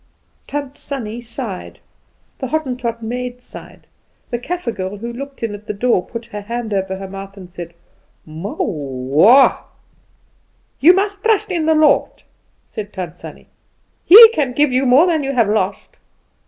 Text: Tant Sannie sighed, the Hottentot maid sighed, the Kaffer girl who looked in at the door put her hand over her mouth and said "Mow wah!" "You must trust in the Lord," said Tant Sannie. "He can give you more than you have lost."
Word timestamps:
Tant 0.47 0.79
Sannie 0.79 1.21
sighed, 1.21 1.77
the 2.39 2.47
Hottentot 2.47 3.03
maid 3.03 3.39
sighed, 3.39 3.85
the 4.31 4.39
Kaffer 4.39 4.71
girl 4.71 4.97
who 4.97 5.13
looked 5.13 5.43
in 5.43 5.53
at 5.53 5.67
the 5.67 5.75
door 5.75 6.03
put 6.03 6.25
her 6.25 6.41
hand 6.41 6.73
over 6.73 6.95
her 6.95 7.07
mouth 7.07 7.37
and 7.37 7.51
said 7.51 7.75
"Mow 8.25 8.55
wah!" 8.59 9.59
"You 10.79 10.95
must 10.95 11.23
trust 11.23 11.51
in 11.51 11.67
the 11.67 11.75
Lord," 11.75 12.23
said 12.65 12.91
Tant 12.91 13.15
Sannie. 13.15 13.45
"He 14.03 14.29
can 14.29 14.53
give 14.53 14.71
you 14.71 14.87
more 14.87 15.05
than 15.05 15.23
you 15.23 15.33
have 15.33 15.47
lost." 15.47 15.97